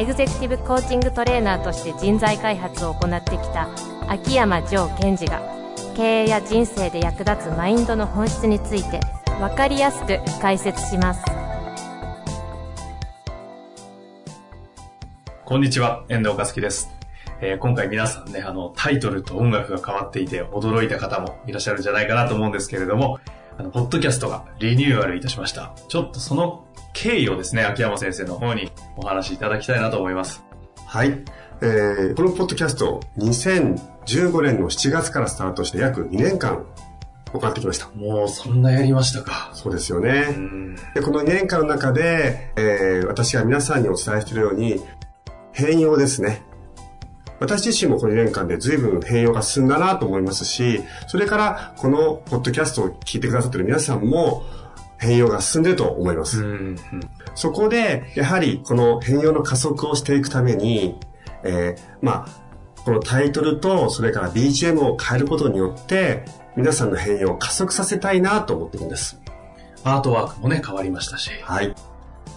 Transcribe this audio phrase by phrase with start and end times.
[0.00, 3.68] エグゼクティブコーチングトレーナーとして人材開発を行ってきた
[4.08, 5.42] 秋山城賢治が
[5.94, 8.98] 経営や人生で役立つマインドの本質について
[9.38, 11.22] 分かりやすく解説します
[15.44, 16.88] こんにちは、遠藤和樹です。
[17.42, 23.18] えー今回皆さんね、あの、タイトルと音楽が変わっていて驚いた方もいらっしゃるんじゃないかなと思うんですけれども、
[23.60, 25.74] あの、ポッドキャストがリニューアルいたしました。
[25.88, 26.64] ちょっとその
[26.94, 30.42] 経緯をですね、秋山先生の方にお話しいただきたいなと思います。
[30.86, 31.08] はい。
[31.62, 36.64] えーこのポッドキャスト、2015年の7月からスタートして約2年間
[37.34, 37.88] 行ってきました。
[37.94, 39.50] もうそんなやりましたか。
[39.52, 40.22] そうですようね。
[40.30, 40.74] ん。
[40.94, 44.80] でこの2年間の中で、えー私が皆さんにお伝えしているように、
[45.52, 46.42] 変容ですね。
[47.40, 54.44] 私自身もこの2年間で随分変容が進んだなと思いますし、それからこのポッドキャストを聞いてくださっている皆さんも
[54.98, 56.44] 変容が進んでいると思います。
[56.44, 56.76] うん。
[57.34, 60.96] そこで、やはりこの変容の加速をしていくために、
[61.42, 66.24] えーまあ、このタイトルと、それから BGM を変えることによって、
[66.56, 69.18] 皆さんの変容を加速させたいなと思っているんです。
[69.82, 71.30] アートワークもね、変わりましたし。
[71.42, 71.74] はい。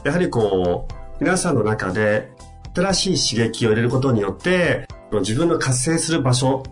[0.06, 2.32] やはりこう、皆さんの中で、
[2.76, 4.88] 新しい刺激を入れることによって、
[5.19, 6.64] 自分の活性する場所、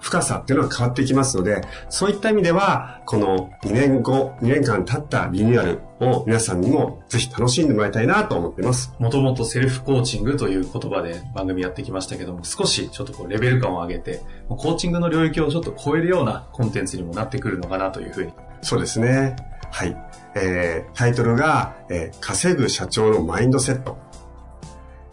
[0.00, 8.92] 深さっていうのは変わっていきますので、そういった意味では、この2年後、2年間経ったリニューアルを皆さんにもぜひ楽しんでもらいたいなと思っています。
[8.98, 18.32] もともとセルフコーチングという言葉で番組やってきましたけども、少しちょっとこうレベル感を上げて、コーチングの領域をちょっと超えるようなコンテンツにもなってくるのかなというふうに。
[18.62, 19.36] そうですね。
[19.70, 19.96] はい。
[20.34, 23.98] えー、タイトルが、えー稼ぐ社長のマインドセット。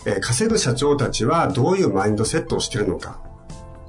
[0.05, 3.21] えー稼ぐ社長たちはどういうマインドセットをしているのか。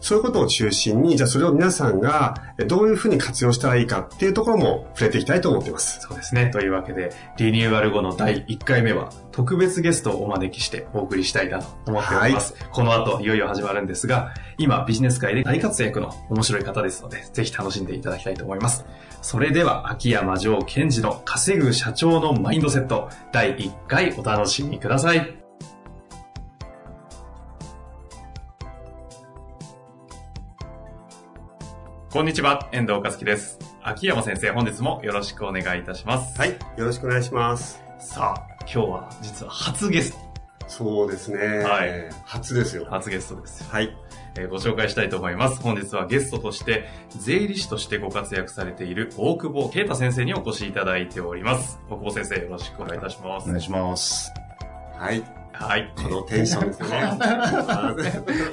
[0.00, 6.00] そういうことを中心に、じゃあそれを皆さんがえーどういうふうに活用したらいいかっていうところも触れていきたいと思っています。
[6.00, 6.50] そうですね。
[6.50, 12.54] というわけで、リニューアル後の第1回目は、特別ゲストをお招きしてお送りしたいなと思っております。
[12.70, 18.84] この後、いよいよ始まるんですが、今、ビジネス界で大活躍の面白い方ですので、ぜひ楽しんでいただきたいと思います。
[19.22, 25.44] それでは、秋山城賢治の稼ぐ社長のマインドセット、第1回お楽しみください。
[32.14, 33.58] こんにちは、遠藤和樹です。
[33.82, 36.38] 秋山先生、本日もよろしくお願いいたします。
[36.38, 36.50] はい。
[36.76, 37.82] よろしくお願いします。
[37.98, 40.19] さあ、今日は実は初ゲスト、
[40.69, 41.38] そうですね。
[41.64, 42.86] はい初ですよ。
[42.88, 43.66] 初ゲストですよ。
[43.69, 43.97] はい。
[44.36, 45.60] えーご紹介したいと思います。
[45.60, 46.86] 本日はゲストとして、
[47.19, 51.80] 税理士としてご活躍されている大久保啓太先生にお越しいただいております。
[51.91, 53.48] 大久保先生、よろしくお願いいたします。
[53.48, 54.30] お願いします。
[54.97, 55.44] はい。
[55.54, 55.92] はい。
[55.97, 56.97] このテンションですよね。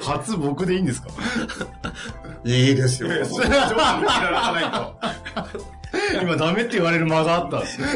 [0.02, 1.08] 初僕でいいんですか？
[2.44, 3.08] いいですよ。
[6.22, 7.86] 今ダメって言われる間があったんですよ。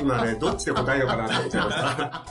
[0.00, 2.24] 今ね、どっちで答えようかなと思ってました。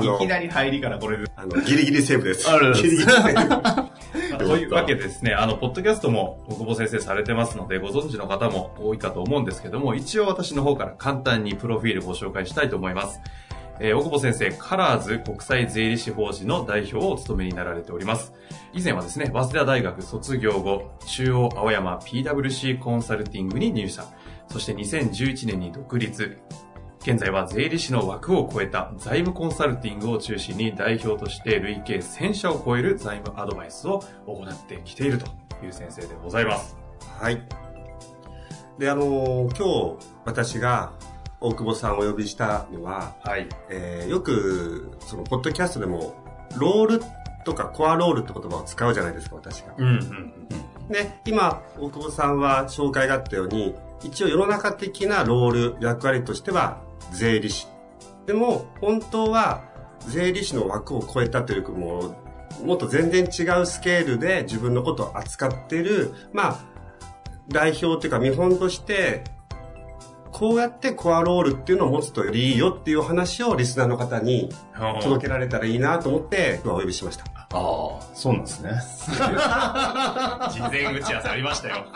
[0.00, 1.24] いきなり入りからこれで。
[1.36, 2.48] あの、ギリギリセーフです。
[2.48, 3.34] あるギリギリセーフ。
[3.34, 3.90] ま
[4.36, 13.20] あというわけでですね、あの、ポッドキャストも大久保先生されてますので、ご存知の方も多いかと思うんですけども、一応私の方から簡単にプロフィールご紹介したいと思います。
[13.80, 18.32] えー大久保先生、カラーズ国際税理士法人の代表をお務めになられております。
[18.72, 24.04] 以前はですね、早稲田大学卒業後、中央青山 PWC コンサルティングに入社。
[24.48, 26.38] そして2011年に独立。
[27.00, 35.26] 現在は税理士の枠を超えた財務コンサルティングを中心に代表として累計1000社を超える財務アドバイスを行ってきていると
[35.62, 36.76] いう先生でございます。
[37.20, 37.42] はい。
[38.78, 40.94] で、あの今日、私が
[41.44, 43.46] 大久保さんをお呼びしたのは、はい。
[43.68, 46.14] えーよく、その、ポッドキャストでも、
[46.56, 47.02] ロール
[47.44, 49.74] とかコアロールって言葉を使うじゃないですか、私が。
[49.76, 50.32] うんうん。
[50.88, 56.80] で、今、大久保さんは紹介があったように、一応世の中的なロール、役割としては、
[57.12, 57.68] 税理士。
[58.24, 59.64] でも、本当は、
[60.08, 62.16] 税理士の枠を超えたというか、も
[62.62, 66.60] う、もっと全然違うスケールで自分のことを扱っている、まあ、
[67.48, 69.24] 代表というか見本として、
[70.36, 74.50] こうやってコアロールっていうのを持つとよりいいよっていうお話をリスナーの方に
[75.00, 77.24] 届けられたらいいなと思って、今日はお呼びしました。
[77.24, 78.72] ああ、そうなんですね。
[80.50, 81.86] 事前打ち合わせありましたよ。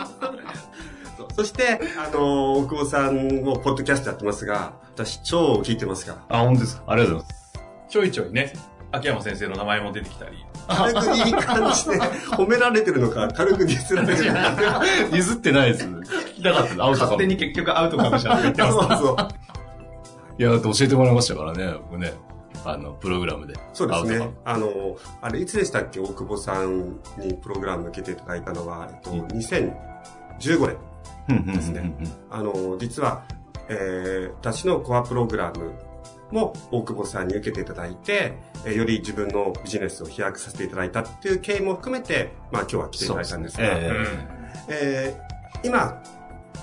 [1.34, 6.82] そして、あの、大久保さんもポッドキャストやってますが、私超聞いてますが、あ、本当ですか？
[6.86, 7.52] ありがとうございます。
[7.88, 8.52] ちょいちょいね、
[8.90, 10.36] 秋山先生の名前も出てきたり。
[10.68, 11.98] 軽くいい感じで
[12.36, 14.82] 褒められてるのか、軽くディスられてるのか。
[15.12, 15.84] 譲ってないです。
[15.86, 16.84] 聞きたかった。
[16.84, 19.02] アウトか勝手に結局アウトかもしれないって言ってそうます。
[19.02, 19.16] そう。
[20.38, 22.12] や、だって教えてもらいましたからね、僕ね。
[22.64, 23.54] あの、プログラムで。
[23.72, 24.30] そうですね。
[24.44, 26.00] あの、あれ、いつでしたっけ？
[26.00, 30.76] 大久保さんにプログラム受けていただいたのは、えっと、2015年。
[31.28, 31.92] ですね
[32.30, 33.22] あの、実は、
[33.68, 35.72] えー、私のコアプログラム
[36.30, 38.34] も大久保さんに受けていただいて、
[38.64, 43.80] えーより自分のビジネスを飛躍させていただいたっていう経緯も含めて、まあ今日は来ていただいたんですが、すね。
[44.68, 45.28] えー
[45.66, 46.02] 今、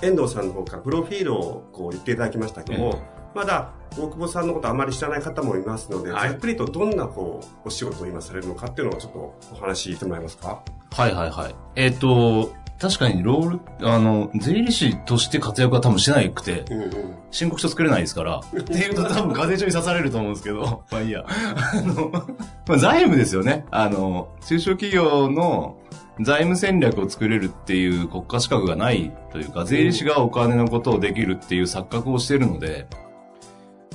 [0.02, 3.02] 遠藤さんの方からプロフィールをこう言っていただきましたけども、
[3.34, 6.30] まだ大久保さんのことあまり知らない方もいますので、はい。
[6.30, 10.62] ざっくりとどんなこうお仕事を今されるのかっていうのをちょっとお話ししてもらえますか？
[10.92, 11.56] はいはいはい。
[11.76, 16.92] えっ、と、確かにロール、あの、税理士として活躍は多分しなくて、うんうん。
[17.32, 18.40] 申告書作れないですから。
[18.40, 21.26] っていうと多分課税書に刺されると思うんですけど、 まあいいや。
[21.26, 22.12] あの、
[22.68, 23.66] まあ財務ですよね。
[23.72, 25.78] あの、中小企業の
[26.20, 32.88] 財務戦略を作れるっていう国家資格がないというか、税理士がお金のことをできるっていう錯覚をしているので、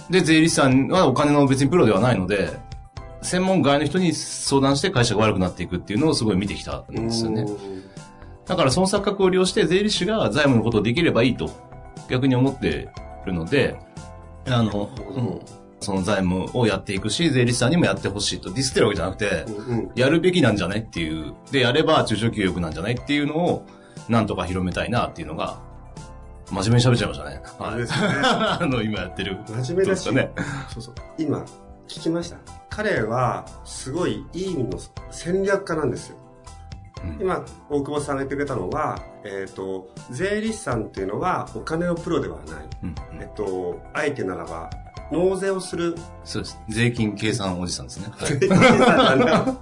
[0.08, 2.58] で、税理士さんはお金の別にプロではないので、
[3.22, 7.44] 専門外の人に相談して会社が悪くなっていくっていうのをすごい見てきたんですよね。
[8.50, 11.49] だからその錯覚を利用して税理士が財務のことをできればいいと
[12.08, 12.88] 逆に思って
[13.25, 13.79] るので、
[14.47, 15.41] あの、うん
[15.82, 18.50] その財務をやっていくし、税理士さんにもやってほしいと。
[18.52, 19.91] ディスってるわけじゃなくて、うんうん。
[19.94, 21.32] やるべきなんじゃないっていう。
[21.52, 23.67] で、やれば中小企業良くなんじゃないっていうのを、
[24.06, 25.62] なんとか広めたいなっていうのが、
[26.50, 27.43] 真面目に喋っちゃいましたね。
[27.58, 27.70] はい。
[27.70, 29.38] あれですね あの、今やってる。
[29.47, 30.31] 真面目だし、ね。
[30.69, 30.94] そうそう。
[31.17, 31.38] 今、
[31.88, 32.37] 聞きました。
[32.69, 34.79] 彼は、すごいいい意味の
[35.11, 36.19] 戦略家なんですよ。
[37.05, 42.69] うん今、大久保さんが言ってくれたのは、えっ、と、税理士さんっていうのはお金のプロではない。
[42.82, 44.70] うんえっと、あえてならば、
[45.11, 46.61] 納税をするそうです。
[46.69, 48.06] 税金計算おじさんですね。
[48.11, 49.56] はい税金さんなんだ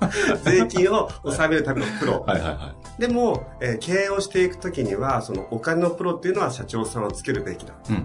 [0.45, 2.25] 税金を納めるためのプロ。
[2.27, 7.73] はいはいはでも、えー経営をしていくときには、そのお金のプロっていうのは社長さんをつけるべきだ。
[7.73, 7.77] い。
[7.91, 8.05] うんうん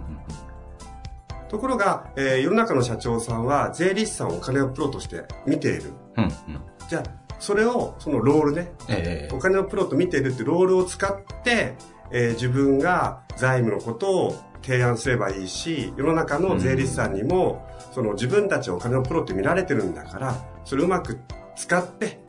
[1.50, 5.94] ところが、えー世の中の社長さんは税理士さんをお金のプロとして見ている。
[6.18, 6.24] うん。
[6.24, 6.62] うんうん。
[6.88, 11.76] じゃあ、それを、そのロールね、ええお金のプロと見ているってロールを使って、
[12.12, 21.20] えー自分が財務のことを提案すればいいし、世の中の税理士さんにも、その自分たちお金のプロって見られてるんだから、それをうまく
[21.56, 22.20] 使って、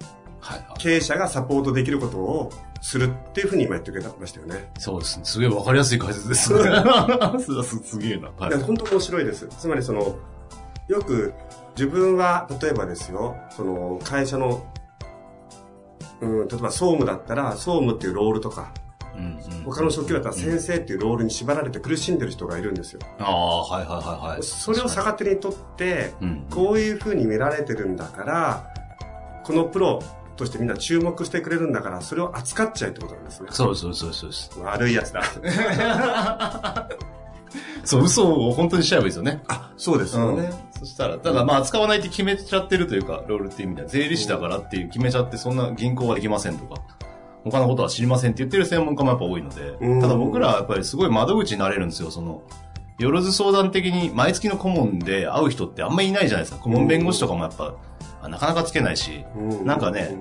[0.41, 0.79] はいはい。
[0.79, 2.53] 経営者がサポートできることを
[2.83, 4.71] するっていうふうに今言ってくれましたよね。
[4.79, 5.25] そうですね。
[5.25, 6.61] すげえわかりやすい解説ですね。
[7.41, 8.31] す すげえな。
[8.37, 8.55] はい。
[8.59, 9.49] 本当面白いです。
[9.59, 10.17] つまりその、
[10.89, 11.33] よく
[11.77, 14.67] 自分は、例えばですよ、その会社の、
[16.21, 18.73] うん、例えば総務だったら、総務っていうロールとか、
[19.17, 23.01] うんうん他の職業だったら先生っていうロールに縛られて苦しんでる人がいるんですよ。
[23.19, 24.43] ああ、はいはいはいはい。
[24.43, 26.47] それを逆手にとって、うん。
[26.51, 28.75] こういう風に見られてるんだから、
[29.45, 30.03] このプロ
[30.37, 33.49] としてみんな注目してくれるんだから、それを扱っちゃえってことなんですね。
[33.53, 35.23] そうそうそうですそう悪いやつだ。
[37.85, 39.43] そう、嘘を本当にしちゃえばいいですよね。
[39.49, 40.51] あ、そうですよね。
[40.79, 46.81] そしたら、ただまあ使わないって決めちゃってるというか、ロールっていう意味では、税理士だからっていう決めちゃって、そんな銀行はできませんとか、
[47.45, 52.43] 他のことは知りませんって言ってる専門家もやっぱ多いのでうん、ただ僕らはやっぱりすごい窓口になれるんですよ、その、
[52.99, 56.63] よろず相談的に毎月の顧問で会う人ってあんまりいないじゃないですか。
[56.63, 57.75] 顧問弁護士とかもやっぱ、
[58.23, 60.17] あなかなかつけないし、うなんかね、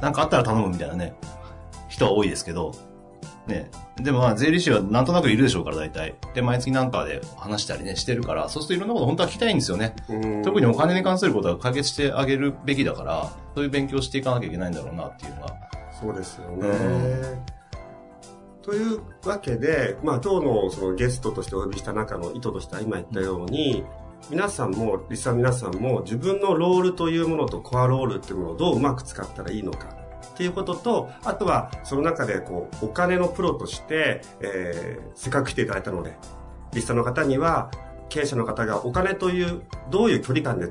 [0.00, 1.14] なんかあったら頼むみたいなね、
[1.88, 2.72] 人は多いですけど、
[3.46, 3.70] ね。
[3.96, 6.14] でもまあ税理士はなんとなくいるでしょうから大体。
[6.34, 9.94] で、毎月なんかで話したりね、してるから、そうするといろんなこと本当は聞きたいんですよね。
[10.08, 15.54] うん特にお金に関することは解決してあげるべきだから、そういう勉強していかなきゃいけないんだろうなっていうのが。
[15.98, 16.68] そうですよね。
[16.68, 17.56] うん
[18.62, 23.84] というわけで、まあ今日のそのゲストとしてお呼びした中の意図としては今言ったように、
[24.28, 29.86] 皆さんも、リスナーの皆さんも自分のロールというものとコアロールっていうものをどううまく使ったらいいのか
[30.36, 36.18] っていうことと、あとはその中でこう、お金のプロとして、えー、せっかく来ていただいたので、
[36.74, 37.70] リスナーの方には、
[38.10, 40.68] 経営者の方がお金という、どういう距離感で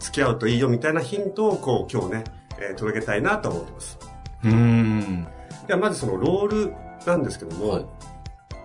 [0.00, 2.24] 付き合うといいよみたいなヒントをこう今日ね、
[2.58, 3.98] えー届けたいなと思ってます。
[4.42, 5.28] うーん。
[5.68, 6.74] ではまずそのロール
[7.06, 7.86] なんですけども、はい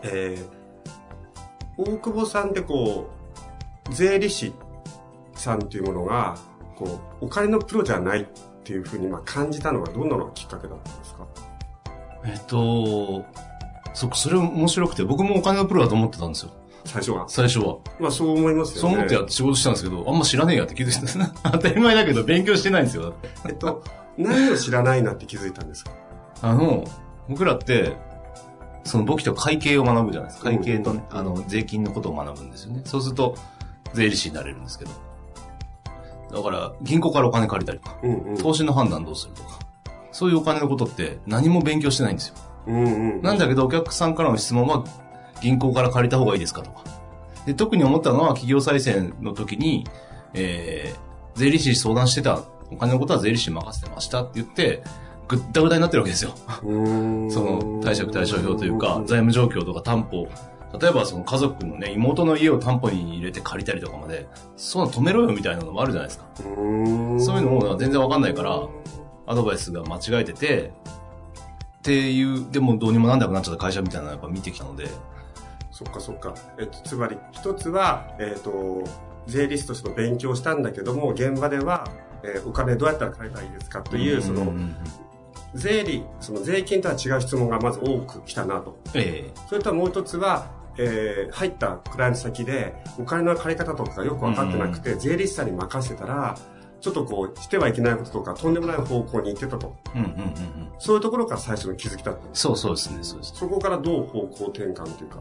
[0.02, 0.60] えー
[1.78, 3.10] 大久保さんってこ
[3.90, 4.52] う、税理士
[5.34, 6.38] さんっていうものが、
[6.76, 8.26] こう、お金のプロじゃないっ
[8.70, 11.28] ていうふうにまあ感じたのはどんなのがきっかけだったんですか？
[12.24, 13.26] えっと、
[13.96, 16.52] そっか、それ面白くて、僕もお金のプロだと思ってたんですよ。
[16.86, 17.28] 最初は？
[17.28, 17.78] 最初は。
[18.00, 18.82] まあそう思いますよね。
[18.82, 21.32] そう思ってやって仕事したんですけど、あんま知らねえやって気づいたんですね。
[21.44, 23.16] 当たり前だけど、勉強してないんですよ。
[23.48, 23.84] えっと、
[24.20, 25.92] 何を知らないなって気づいたんですか？
[26.44, 26.84] あの、
[27.28, 27.96] 僕らって、
[28.84, 30.52] その簿記と会計を学ぶじゃないですか。
[30.52, 32.82] 会計とね、あの、税金のことを学ぶんですよね。
[32.86, 33.36] そうすると、
[33.94, 34.92] 税理士になれるんですけど。
[36.32, 38.38] だから、銀行からお金借りたりとか、うんうん。
[38.38, 39.60] 投資の判断どうするとか、
[40.12, 42.36] そういうお金のことって何も勉強してないんですよ。
[42.68, 42.88] うんう
[43.20, 43.22] ん。
[43.22, 44.84] なんだけど、お客さんからの質問は、
[45.42, 46.84] 銀行から借りた方がいいですかとか。
[47.46, 49.88] で、特に思ったのは、企業再生の時に、
[50.34, 54.84] えー、税理士に相談してた、お金のことは税理士に任せてましたって言って、
[55.28, 56.32] ぐったぐたになってるわけですよ。
[56.62, 60.28] その、貸借対照表というか、財務状況とか担保、
[60.78, 66.26] 例えばその家族のね、妹の家を担保に入れて借りたりとかまで、そういうの止めろよみたいなのもあるじゃないですか。
[66.36, 68.68] そういうのも全然わかんないから、
[69.26, 70.72] アドバイスが間違えてて、
[71.80, 74.88] っていう、でもどうにもなんなくなっちゃった会社みたいなのをやっぱ見てきたので、
[75.72, 76.36] そっかそっか。
[76.60, 78.84] えっと、つまり、一つは、えっと、
[79.28, 81.88] 税理士としての勉強をしたんだけども、現場では、
[82.22, 84.76] えーお金どうやったら借りたらいいですかという、そのんん、ん
[85.56, 88.78] 税理、その税金とは違う質問がまず多く来たなと。
[88.94, 96.38] えそれとはもう一つは、えー入ったクライアント先で、お金の借り方とかよく分かってなくて、税理士さんに任せてたら、
[96.80, 99.76] ちょっとこう、してはいけないこととか、とんでもない方向に行ってたと。
[99.94, 100.34] えうんうんうんうん。
[100.80, 102.22] そういうところから最初の気づきだった。
[102.32, 103.34] そうそうですね、そうです。
[103.36, 105.20] そこからどう方向転換というか、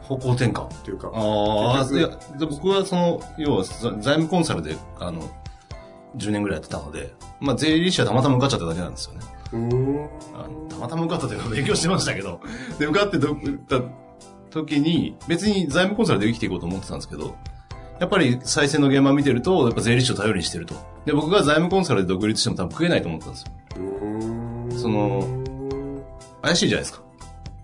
[0.00, 0.64] 方向転換。
[0.64, 5.22] っていうか、ああ、いや、で僕はその、要はざ財務コンサルで、あの、
[6.16, 9.20] 10年ぐらいやってたので、まあ税理士はたまたま受かっちゃっただけなんですよね。
[9.52, 10.08] うーん。
[10.34, 12.40] あのたまたま受かったというか勉強してましたけど、
[12.78, 13.34] で、受かってど
[13.68, 13.80] た
[14.54, 17.36] 時に、別に財務コンサルで生きていこうと思ってたんですけど、
[17.98, 20.74] やっぱり再生の現場見てると、やっぱ税理士を頼りにしてると。
[21.04, 23.50] で、僕が財務コンサルで独立しても多分食えないと思ったんですよ。
[24.78, 25.26] その
[26.42, 27.02] 怪しいじゃないですか。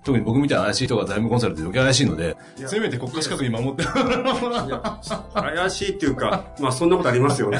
[0.03, 3.85] 特に僕みたいな怪しい人が財務コンサルって余計怪しいのでせめて国家資格に守って。
[3.85, 7.59] 怪しいっていうか、まあそんなことありますよね。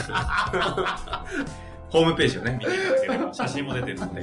[1.91, 4.21] ホームページをね、見ていただければ、写真も出てるので、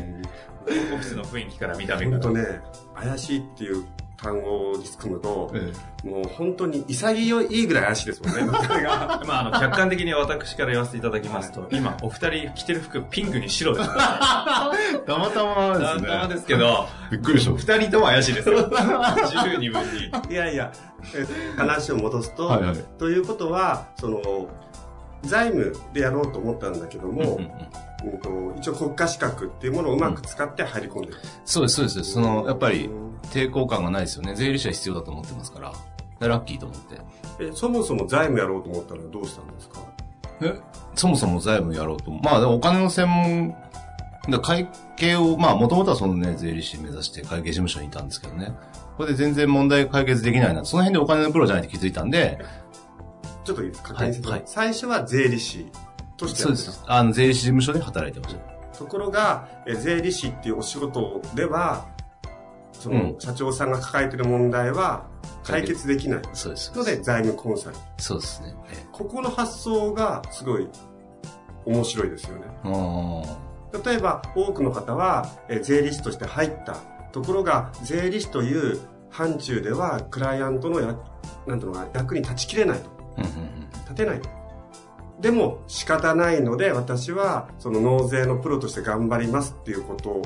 [0.93, 2.23] オフィスの雰囲気から見た目から。
[2.23, 2.61] 本当ね、
[2.95, 3.85] 怪しいっていう
[4.17, 5.71] 単語に含むと、え
[6.07, 8.45] もう本当に潔いぐらい怪しいですもんね。
[8.49, 13.89] まあ、あの、客観的に私から言わせていただきますと、今、お二人着てる服、ピンクに白です。
[13.89, 16.01] た えたまたまですね。
[16.01, 17.51] またまですけど、びっくりした。
[17.51, 18.67] 二人とも怪しいですよ。
[18.67, 20.11] 自由に分に。
[20.31, 20.71] いやいや、
[21.15, 24.47] え話を戻すと、はいはいということは、その、
[25.23, 31.13] 財務でやろうと思ったんだけども、うんうんうんうんと一応国家資格っていうものをうまく使って入り込んでる。
[31.45, 32.03] そうです、そうです。
[32.03, 34.35] その、やっぱりうん抵抗感がないですよね。
[34.35, 35.73] 税理士は必要だと思ってますから。
[36.19, 37.01] でラッキーと思って。
[37.39, 39.81] えそもそも財務やろうと思ったらどうしたんですか？
[40.41, 40.59] え
[40.95, 42.11] そもそも財務やろうと。
[42.11, 43.55] まあ、お金の専門、
[44.29, 48.51] だ会計を、まあ、もともとはそのね、税理士目指して会計事務所にいたんですけどね。
[48.97, 50.65] これで全然問題解決できないな。
[50.65, 52.39] その辺でお金のプロじゃないって気づいたんで、
[53.43, 55.71] ちょっと確認するとはいはい最初は税理士
[56.17, 56.83] としてそうです。
[56.87, 58.77] あの、税理士事務所で働いてました。
[58.77, 61.85] ところが、え税理士っていうお仕事では、
[62.79, 65.05] その、うん社長さんが抱えてる問題は
[65.43, 66.71] 解決できないそうです。
[66.75, 67.75] ので財務コンサル。
[67.97, 68.55] そうですね。
[68.71, 70.67] えここの発想がすごい
[71.65, 72.45] 面白いですよね。
[73.85, 76.77] 例えば多くの方は、え税理士として入った
[77.11, 78.79] ところが税理士という
[79.09, 80.95] 範疇ではクライアントのや
[81.45, 84.29] なんていうのかな役に立ちきれないとーうんうんうん立てないと
[85.19, 90.21] でも仕方ないので私はその納税のプロとして頑張りますっていうことを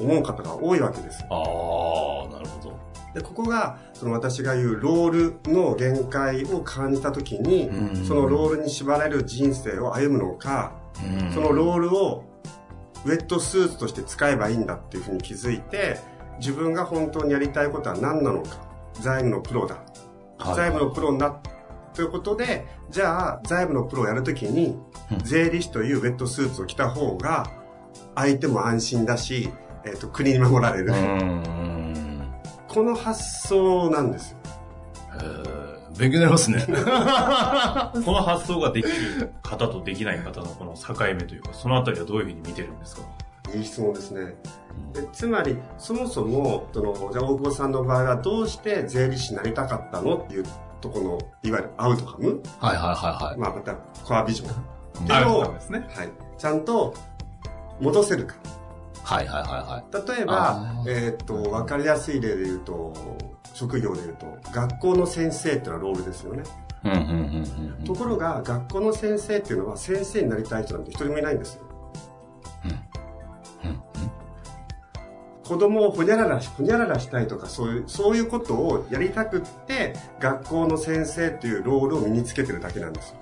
[0.00, 2.78] 思う方が多いわけですああ、なるほど。
[3.14, 8.04] でここがその私が言うロールの限界を感じた時にうん。
[8.04, 11.32] そのロールに縛られる人生を歩むのかうん。
[11.32, 12.24] そのロールを
[13.04, 15.98] ウェットスーツとして使えばいいんだっていうふうに気づいて
[16.38, 18.50] 自分が本当にやりたいことは何なのか
[18.94, 19.76] 財務のプロだ
[20.38, 20.56] はい。
[20.56, 21.40] 財務のプロにな
[21.94, 24.78] ということでじゃあ財務のプロをやるときに
[25.10, 25.18] うん。
[25.24, 27.50] 税理士というウェットスーツを着た方が
[28.14, 29.48] 相手も安心だし、
[29.88, 31.42] えっと国に守られる、うん。
[32.68, 34.38] この発想なんですよ。
[35.98, 36.64] 勉強になりますね。
[36.68, 36.72] こ
[38.12, 43.02] の発想ができる方とできない方のこの境目というか、そのあたりはどういうふうに見てるんですか？
[43.54, 44.34] いい質問ですね。
[44.92, 50.44] でつまりそもそもそのじゃあ大久保さんの場合はどうして税理士になりたかったのっていう
[50.80, 53.38] とこのいわゆるアウトカム、はいはいはいはい。
[53.38, 54.50] まあ、またコアビジョン。
[55.00, 55.04] うん。
[55.06, 55.84] であるもんですね。
[55.96, 56.94] はい、ちゃんと
[57.80, 58.36] 戻せるか
[59.08, 60.16] はいはいはいはい。
[60.16, 62.92] 例えばえーっと、わかりやすい例で言うと、
[63.54, 66.42] 職業で言うと、学校の先生っていうのはロールですよね。
[66.84, 71.62] うんうんうんうんところが、学校の先生っていうのは先生になりたい人なんて一人もいないんですよ。
[75.48, 83.16] 子供をほにゃららし、ほにゃららしたいとか、そういう、そういうことをやりたくって、学校の先生っていうロールを身につけてるだけなんですよ。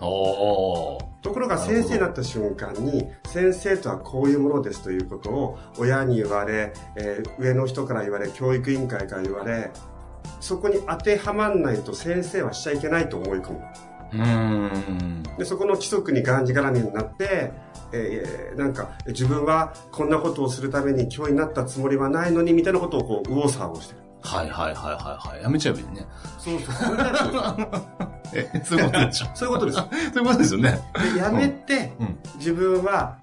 [0.00, 9.70] ところが先生になった瞬間に先生とはこういうものですということを親に言われ、えー上の人から言われ教育委員会から言われ
[10.40, 13.60] そこに当てはまんないと先生はしちゃいけないと思い込む
[14.12, 15.22] うん。
[15.36, 17.52] で、そこの規則にがんじがらめになって、
[17.92, 24.07] えーなんか、自分はこんなことをするために教員になったつもりはないのに、みたいなことをこう、右往左往してる。
[24.22, 25.42] はいはいはいはいはい。
[25.42, 26.06] やめちゃえばいいね。
[26.38, 27.72] そうそう、そういうタイプ
[28.32, 29.26] ですえ、そういうことでしょ。
[29.34, 29.78] そういうことです。
[29.78, 30.80] そういうことですよね。
[31.14, 32.18] で、やめて、うん。
[32.36, 33.18] 自分は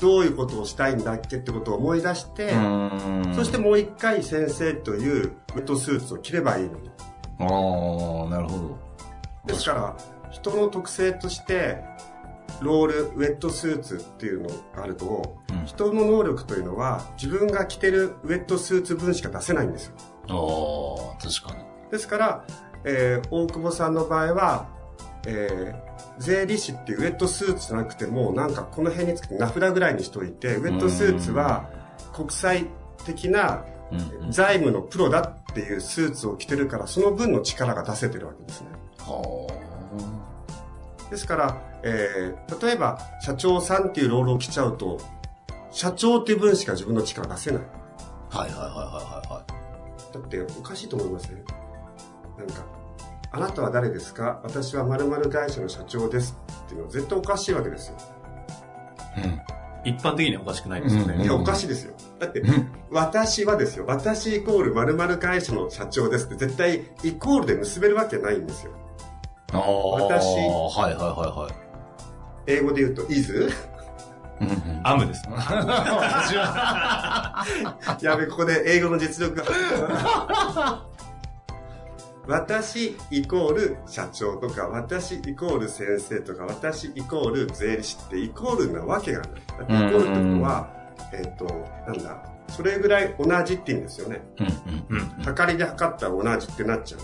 [0.00, 6.90] どういうことをしたいんだっけってことを思い出して、うんそしてもう一回先生というウェットスーツを着ればいいのに。
[7.38, 7.44] あ
[8.26, 8.78] あ、なるほど。
[9.46, 9.96] ですから、
[10.30, 11.82] 人の特性として、
[12.60, 19.94] ロール、ウェットスーツっていうのがあると、うん人の能力というのは自分が着てるウェットスーツ分しか出せないんですよ。
[20.28, 21.64] ああ、確かに。
[21.90, 22.44] ですから、
[22.84, 24.66] えー大久保さんの場合は、
[25.26, 31.68] えー税理士っていうウェットスーツじゃなくても、なんかこの辺につけて名札ぐらいにしといて、ウェットスーツは
[32.12, 32.66] 国際
[33.04, 34.30] 的なうん。
[34.30, 38.68] 財務のプロだっていうスーツを着てるから、その分の力が出せてるわけですね。
[38.98, 39.48] は
[41.10, 44.98] ですから、えー例えば、社長さんっていうロールを着ちゃうと、
[45.70, 47.62] 社長っていう分しか自分の力出せない。
[48.30, 48.38] あ。
[48.38, 49.21] はいはいはいはいは
[50.12, 51.44] だっておかしいと思いません、なん
[52.48, 52.64] か、
[53.30, 54.40] あなたは誰ですか？
[54.44, 57.96] 私は〇〇会社の社長ですっていうのは絶対おかしいわけですよ。
[59.16, 59.90] いはい。
[59.90, 61.24] 一般的にはおかしくないですよね。
[61.24, 61.94] いや、うんおかしいですよ。
[62.20, 62.68] だって、うん。
[62.90, 63.84] 私はですよ。
[63.88, 68.72] 私イコール〇〇会社の社長ですって絶対イコールで結べるわけないんですよ。
[69.52, 69.60] ああ。
[69.60, 71.50] 私はいはいは
[72.46, 73.48] 英語で言うと、is?
[74.82, 75.24] アムです。
[75.28, 77.44] 私は。
[78.00, 79.44] やべ、ここで英語の実力が。
[82.26, 89.30] 私イコール社長とか、私イコール先生とか、私イコール税理士ってイコールなわけがない。
[89.30, 90.70] だってイコールってことは、
[91.12, 91.44] えっ、と、
[91.86, 94.22] なんだ、それぐらい同じって意味ですよね。
[94.38, 94.98] うんうん。
[94.98, 95.24] うん。
[95.24, 97.00] 測りで測ったら同じってなっちゃう。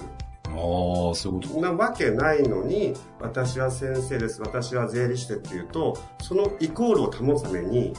[0.59, 7.95] ああ、そういうことなわけないのに、私は先生です、私は税理士でっていうと、そのイコールを保つために、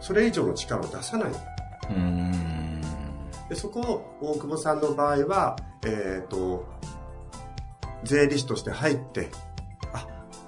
[0.00, 1.30] それ以上の力を出さない。
[1.30, 2.80] うーん。
[3.48, 5.56] でそこを大久保さんの場合は、
[5.86, 6.66] えっ、と、
[8.04, 9.30] 税理士として入って、
[9.92, 10.06] あ、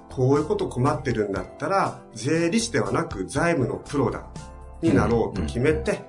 [0.09, 4.25] こういうこと困ってるんだったら、税理士ではなく財務のプロだ、
[4.81, 6.01] になろうと決めて、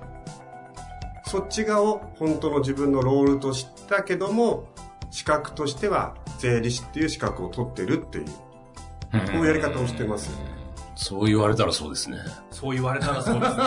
[1.27, 4.65] そっち側を本当の自分のロールとしたけども、
[5.11, 8.31] 資格としては税理士っていう資格を取ってるっていう、こ
[9.13, 10.31] ういうやり方をしてます。
[10.95, 12.19] そう言われたらそうですね。
[12.51, 13.59] そう言われたらそうですね。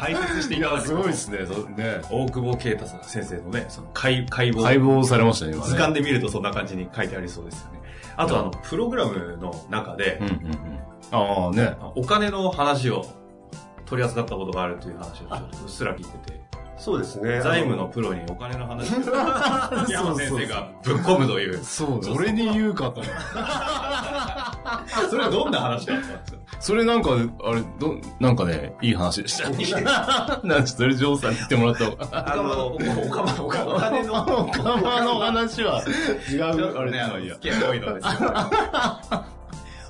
[0.00, 1.30] 解説していただきます。
[1.30, 1.38] ね。
[1.46, 2.00] そうね。
[2.10, 4.62] 大久保啓太さん先生のね、その解解剖。
[4.62, 5.70] 解剖されましたね、今ね。
[5.70, 7.80] 図鑑で見るとそんな感じに書いてありそうですよね。
[8.16, 10.80] あとあの、プログラムの中でうん、うんうん。
[11.12, 11.76] ああ、ね。
[11.94, 13.06] お金の話を
[13.84, 16.40] 取り扱ったことがあるという話をちょっとうっすら聞いてて、
[16.78, 17.40] そうですね。
[17.40, 18.96] 財務のプロにお金の話を
[19.90, 21.64] 山先生がぶっ込むという。
[21.64, 23.02] そうだ、俺に言うかと。
[25.08, 26.38] それはどんな話だったんですか？
[26.60, 29.50] それなんか、あれ、ど、なんかね、いい話でした。
[30.46, 32.32] なんか、それ、ジョーさんに言ってもらった方が。
[32.32, 32.94] あの、お金
[33.34, 35.82] の、お金の、お釜の話は
[36.30, 37.50] 違う、ちょっとね、あれ、あの、いや付。
[37.50, 38.00] き合い多いので。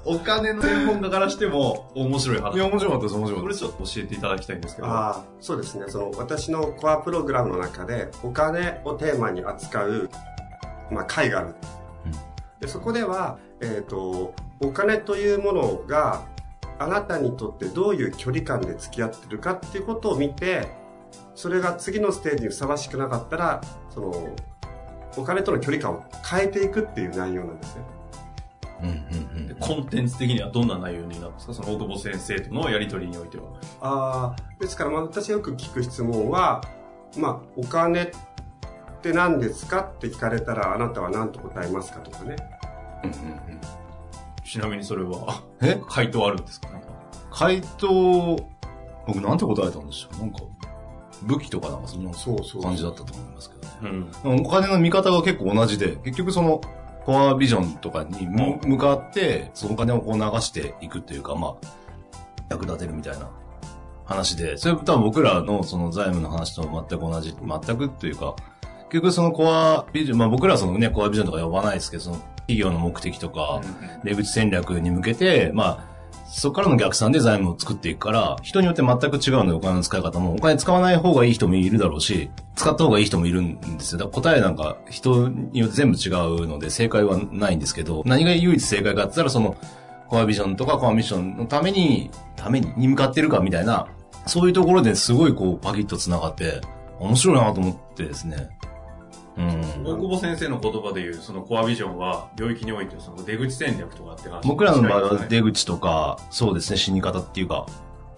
[0.06, 2.54] お金の専門家からしても面白い話。
[2.54, 3.76] いや、面白かったです、面白かこれったです。
[3.76, 4.88] ちょっと教えていただきたいんですけど。
[4.88, 5.86] ああ、そうですね。
[5.88, 10.08] その、私のコアプログラムの中で、お金をテーマに扱う、
[10.92, 11.54] まあ、会がある。
[12.60, 16.24] でそこでは、えっ、と、お金というものが、
[16.78, 20.68] あなたにとってどういう距離感で付き合ってるかっていうことを見て、
[21.34, 24.36] それが次のステージにふさわしくなかったら、その、
[25.16, 27.95] お金との距離感を変えていくっていう内容なんですね。
[28.82, 29.56] うん、うん、うん。
[29.60, 31.54] コンテンツ的にはどんな内容になるんですか？
[31.54, 33.44] その大久保先生とのやりとりにおいては。
[33.80, 36.62] ああ、ですから、まあ、私がよく聞く質問は、
[37.16, 38.08] まあ、お金っ
[39.02, 42.36] て何ですかって聞かれたら、あなたは何と答えますかとかね。
[43.04, 43.20] うんうんう
[43.54, 43.60] ん
[44.44, 45.82] ちなみにそれは、 え？
[45.88, 46.68] 回答あるんですか？
[46.70, 46.86] なんか
[47.32, 48.36] 回答、
[49.06, 50.38] 僕なんて答えたんでしょうなんか、
[51.24, 54.08] 武器とかなんかそんなそうそう感じだったと思いますけどね。
[54.24, 54.40] うん。
[54.44, 56.60] お金の見方が結構同じで、結局その、
[57.06, 61.66] コアビジョンとかにむ向かって、そのお金をこう流していくっていうか、まあ、
[62.50, 63.30] 役立てるみたいな。
[64.06, 68.36] 話で、それ多分僕らのその財務の話と全く同じ、全くっていうか、
[68.88, 73.60] 結局そのコアビジョン、まあ僕らはそのね、コアビジョンとか呼ばないですけど、その企業の目的とか、
[74.04, 75.95] 出口戦略に向けて、まあ、
[76.36, 84.00] そこからの逆算で財務を作っていくから、人によって全く違うのでお金の使い方も、お金使わない方がいい人もいるだろうし、使った方がいい人もいるんですよ。
[84.00, 89.56] だから答えなんか人によって全部違うので正解はないんですけど、何が唯一正解かって言ったらその、
[90.08, 93.86] コアビジョンとかコアミッションのために、ために、に向かってるかみたいな、
[94.26, 96.60] そういうところですごいこうパキッと繋がって、
[97.00, 98.50] 面白いなと思ってですね。
[99.36, 99.86] うん。
[99.86, 104.46] 大久保先生の言葉で言う、そのコアビジョンは、領域においてその出口戦略とかって話。
[104.46, 107.66] 僕らの場合はで出口とか、そうですね、死に方っていうか、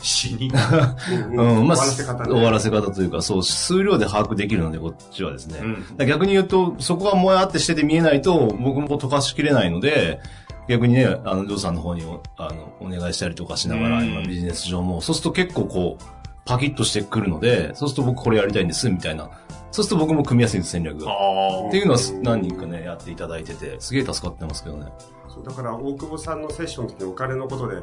[0.01, 0.51] 死に？
[1.35, 2.31] うん、まあ、終わらせ方ね。
[2.31, 5.61] 終わらせ方というか、そう、数量で把握できるので、こっちはですね。
[5.99, 6.07] うん。
[6.07, 10.21] 逆に言うと、そこがもやってしてて見えないと、僕も溶かしきれないので、
[10.69, 14.07] 逆にね、あの、ジョーさんの方にお、あの、お願いしたりとかしながら、うん。
[14.07, 16.05] 今ビジネス上も、そうすると結構こう、
[16.45, 19.31] パキッとしてくるので、そうすると僕これやりたいんです、みたいな。
[19.71, 21.11] そうすると僕も組みやすいんです、戦略が。
[21.11, 24.87] あっていうのは何人かね、やっていただいてて、すげえ助かってますけどね。
[25.29, 27.83] そうだから大久保さんのセッションの時にお金のことで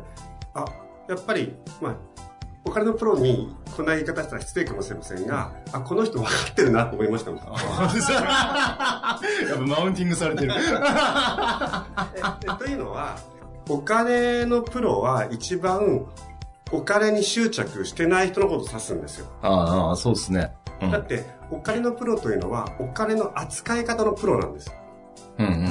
[0.53, 0.65] あ
[1.07, 1.95] やっぱりまあ
[2.65, 9.19] お金のプロにこんな言い方したら失礼かもしれませんがあこの人分かってるなと思いましたもん やっぱ
[9.59, 10.53] マウンティングされてる。
[10.55, 10.57] え
[12.57, 13.17] というのは
[13.69, 16.05] お金のプロは一番
[16.71, 20.51] お金に執着してない人のことを指すんですよああ、そうですね。
[20.81, 20.91] うん。
[20.91, 24.73] だってお金のプロというのはお金の扱い方のプロなんです
[25.37, 25.63] うんうんうんう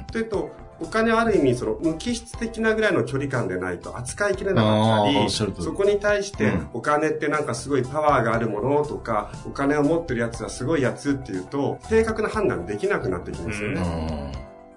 [0.00, 0.04] ん。
[0.10, 14.32] というとお金はある意味その無機質的なぐらいの距離感でないと扱いきれなかったりそこに対してうんお金ってなんかすごいパワーがあるものとかお金を持ってるやつはすごいやつっていうと正確な判断できなくなってきますようね、ん。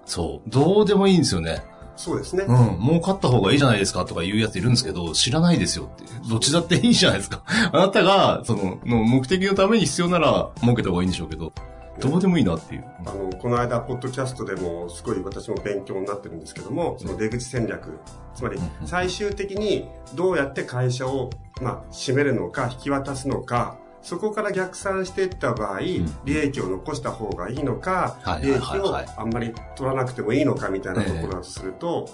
[0.05, 0.49] そう。
[0.49, 1.63] どうでもいいんですよね。
[1.95, 2.55] そうですね、うん。
[2.79, 6.03] もう買った方がいいじゃないですかとか言うやついるんですけど、知らないですよって。
[6.29, 7.41] どっちだっていいじゃないですか。
[7.71, 11.53] あなたが、その、の目的のために必要なら儲けた方がいいんでしょうけど、
[11.99, 12.83] どうでもいいなっていう。
[13.05, 17.99] あのこの間ポッドキャストでもすごい私も勉強になってるんですけどもその出口戦略
[18.33, 21.29] つまり最終的にどうやって会社を、
[21.61, 32.07] まあ、締めるのか引き渡すのかそこから逆算していった場合、利益を残した方がいいのか、はい利益をあんまり取らなくてもいいのかみたいなところだとすると、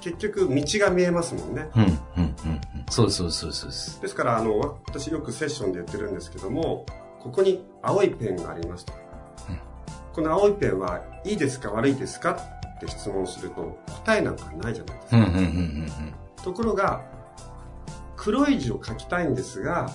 [0.00, 1.68] 結局道が見えますもんね。
[1.76, 1.96] うん、うん、うん。
[2.16, 4.00] うんそうそうそうそうです。
[4.00, 6.86] ですから、あの、私よくセッションで言ってるんですけども、
[7.20, 8.94] ここに青いペンがありますと。
[10.14, 12.38] この青いペンはいいですか悪いですか
[12.76, 15.10] って質問すると答えなんかないじゃないです
[16.36, 16.42] か。
[16.42, 17.02] ところが、
[18.16, 19.90] 黒い字を書きたいんですが、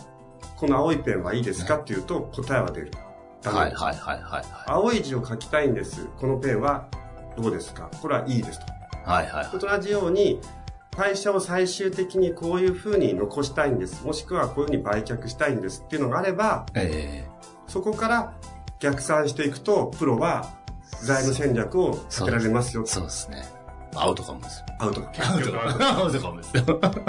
[0.61, 1.77] この青いペンはいいですか？
[1.77, 2.91] っていうと答えは出る。
[3.43, 4.43] はい、はい、はい、はい。
[4.67, 6.05] 青い字を書きたいんです。
[6.19, 6.87] このペンは
[7.35, 7.89] どうですか？
[7.99, 8.65] これはいいですと。
[9.03, 9.45] はい、はい。
[9.47, 10.39] と同じように、
[10.95, 14.05] 会社を最終的にこういうふうに残したいんです。
[14.05, 17.25] もしくはこういうふうに売却したいんですっていうのがあれば、え
[17.65, 18.33] そこから
[18.79, 20.47] 逆算していくと、プロは
[21.01, 22.87] 財務戦略を立てられますよえ。
[22.87, 23.43] そうですね。
[23.95, 24.65] アウトカムですよ。
[24.79, 25.01] アウト。
[25.01, 25.13] カム。
[25.83, 26.63] アウトカムですよ。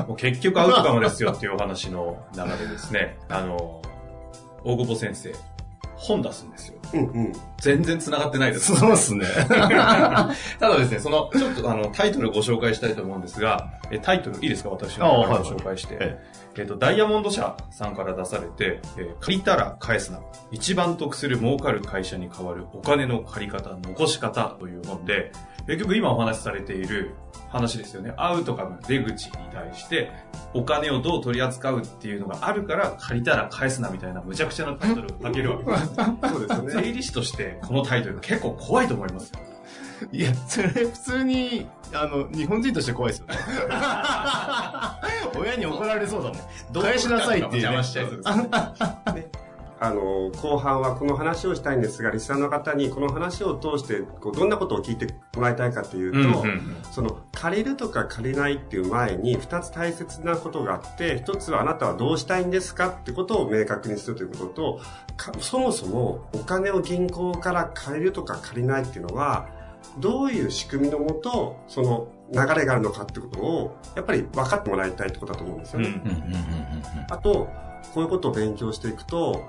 [0.08, 3.18] もう結局アウトカムですよっていうお話の流れですね。
[3.30, 3.80] あの、
[4.64, 5.32] 大久保先生、
[5.96, 6.74] 本出すんですよ。
[6.94, 7.32] うんうん。
[7.58, 8.74] 全然繋がってないです。
[8.76, 9.24] そうですね。
[9.48, 14.70] ただですね、その、ちょっとあの、タイトルご紹介したいと思うんですが、えタイトルいいですか？
[14.70, 15.96] 私の方からご紹介して。
[16.00, 16.18] え
[16.58, 20.18] えっと、ダイヤモンド社さんから出されて、えー借りたら返すな。
[20.50, 25.32] 一番得する儲かる会社に変わるお金の借り方、残し方という本で、
[25.66, 27.14] 結局今お話しされている
[27.48, 28.12] 話ですよね。
[28.16, 30.10] アウトカム、出口に対して、
[30.54, 35.94] お金をどう取り扱うっていうのがあるから、借りたら返すなみたいな無茶苦茶なタイトルを書けるわけです。
[35.94, 36.02] そ
[36.38, 36.72] うですよね。
[36.72, 39.40] 税理士としてこのタイトル結構怖いと思いますよ。
[40.10, 43.34] いや、それ普通に、あの、日本人として怖いですよね。
[45.38, 46.38] 親に怒られそうだもん。
[46.82, 47.58] 返しなさいっていう、ね。
[47.58, 48.30] 邪魔しちゃいそうです
[49.14, 49.28] ね。
[49.82, 64.80] あの、後半はこの話をしたいんですが、リスナーの方にこの話を通して、こう、どんなことを聞いてもらいたいかというと、うんうんうんその、借りるとか借りないっていう前に、二つ大切なことがあって、一つはあなたはどうしたいんですかってことを明確にするということと、
[65.16, 69.48] かそもそもお金を銀行から借りるとか借りないっていうのは、
[69.98, 75.88] どういう仕組みのもと、その流れがあるのかってことを、やっぱり分かってもらいたいってことだと思うんですよね。
[76.04, 76.42] うんうんうんうんうん
[77.10, 77.48] あと、
[77.94, 79.42] こういうことを勉強していくと、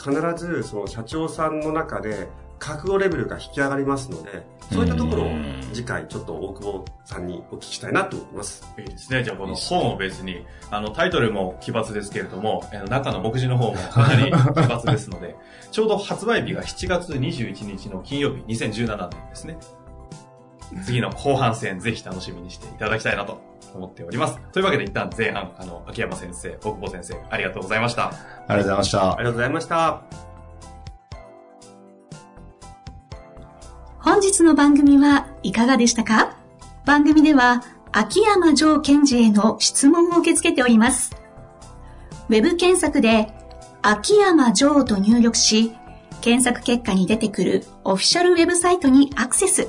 [0.00, 5.30] 必ずその社長さんの中で覚悟レベルが引き上がりますので、そういったところを
[5.72, 8.62] 次回ちょっと大久保さんにお聞きしたいなと思います。
[8.78, 9.24] いいですね。
[9.24, 15.36] じゃあこの本を別に、あのタイトルも奇抜ですけれども、中の目次の方もかなり 奇抜ですので、
[15.70, 19.58] ちょうど発売日が7月21日の金曜日、2017年ですね。
[20.84, 23.40] 次の後半戦、ぜひ楽しみにしていただきたいなと
[23.74, 24.38] 思っております。
[24.52, 28.08] というわけで一旦前半、あの、秋山先生、大久保先生、ありがとうございました。
[28.08, 28.16] あり
[28.48, 29.18] がとうございましたあり。
[29.18, 30.02] がとうございました。
[33.98, 36.36] 本日の番組はいかがでしたか？
[36.86, 41.14] 番組では秋山城賢治への質問を受け付けております。
[42.28, 43.32] ウェブ検索で
[43.82, 45.72] 秋山城と入力し、
[46.20, 49.68] 検索結果に出てくるオフィシャルウェブサイトにアクセス。